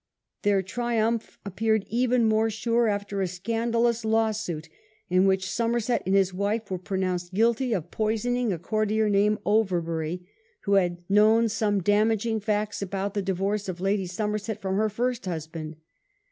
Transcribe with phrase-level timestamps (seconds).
[0.41, 4.67] Their triumph appeared even more sure after a scandalous law suit,
[5.11, 10.27] in which Somerset and his wife were pronounced guilty of poisoning a courtier named Overbury,
[10.61, 15.25] who had known some damaging facts about the divorce of Lady Somerset from her first
[15.27, 15.75] husband.